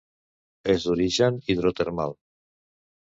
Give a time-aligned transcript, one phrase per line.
[0.73, 2.17] És d'origen hidrotermal.